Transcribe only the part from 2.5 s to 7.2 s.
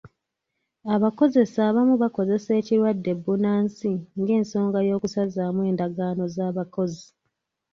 ekirwadde bbunansi ng'ensonga y'okusazaamu endagaano z'abakozi.